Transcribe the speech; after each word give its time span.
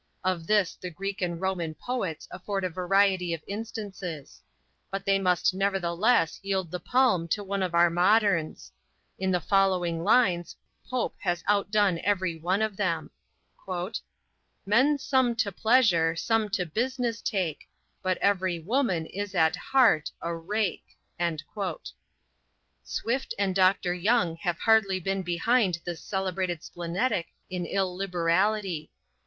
Of 0.23 0.47
this 0.47 0.73
the 0.73 0.89
Greek 0.89 1.21
and 1.21 1.39
Roman 1.39 1.75
poets 1.75 2.27
afford 2.31 2.63
a 2.63 2.71
variety 2.71 3.35
of 3.35 3.43
instances; 3.45 4.41
but 4.89 5.05
they 5.05 5.19
must 5.19 5.53
nevertheless 5.53 6.39
yield 6.41 6.71
the 6.71 6.79
palm 6.79 7.27
to 7.27 7.45
some 7.47 7.61
of 7.61 7.75
our 7.75 7.91
moderns. 7.91 8.71
In 9.19 9.29
the 9.29 9.39
following 9.39 10.03
lines, 10.03 10.55
Pope 10.89 11.13
has 11.19 11.43
outdone 11.47 11.99
every 11.99 12.35
one 12.35 12.63
of 12.63 12.77
them: 12.77 13.11
"Men 14.65 14.97
some 14.97 15.35
to 15.35 15.51
pleasure, 15.51 16.15
some 16.15 16.49
to 16.49 16.65
business 16.65 17.21
take; 17.21 17.69
But 18.01 18.17
every 18.17 18.57
woman 18.57 19.05
is 19.05 19.35
at 19.35 19.55
heart 19.55 20.09
a 20.19 20.33
rake." 20.35 20.97
Swift 22.83 23.35
and 23.37 23.53
Dr 23.53 23.93
Young 23.93 24.35
have 24.37 24.57
hardly 24.57 24.99
been 24.99 25.21
behind 25.21 25.77
this 25.85 26.01
celebrated 26.03 26.63
splenetic 26.63 27.27
in 27.51 27.67
illiberality. 27.67 28.89